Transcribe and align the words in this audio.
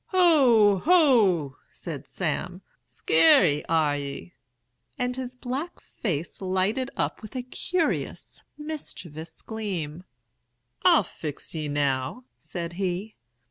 "'Ho! 0.07 0.79
ho!' 0.83 1.57
said 1.69 2.07
Sam, 2.07 2.63
'skeery, 2.87 3.63
ar 3.67 3.95
ye?' 3.95 4.33
and 4.97 5.15
his 5.15 5.35
black 5.35 5.79
face 5.79 6.41
lighted 6.41 6.89
up 6.97 7.21
with 7.21 7.35
a 7.35 7.43
curious, 7.43 8.41
mischievous 8.57 9.43
gleam. 9.43 10.03
'I'll 10.81 11.03
fix 11.03 11.53
ye 11.53 11.67
now,' 11.67 12.23
said 12.39 12.73
he. 12.81 13.15